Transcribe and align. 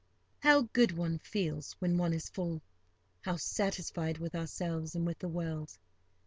How 0.39 0.63
good 0.73 0.93
one 0.97 1.19
feels 1.19 1.73
when 1.77 1.95
one 1.95 2.11
is 2.11 2.27
full—how 2.31 3.35
satisfied 3.37 4.17
with 4.17 4.33
ourselves 4.33 4.95
and 4.95 5.05
with 5.05 5.19
the 5.19 5.29
world! 5.29 5.77